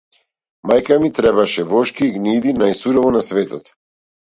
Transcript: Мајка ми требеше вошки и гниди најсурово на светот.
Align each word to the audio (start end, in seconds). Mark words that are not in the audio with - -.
Мајка 0.71 0.97
ми 1.03 1.11
требеше 1.17 1.67
вошки 1.75 2.09
и 2.09 2.15
гниди 2.17 2.57
најсурово 2.65 3.15
на 3.19 3.25
светот. 3.31 3.73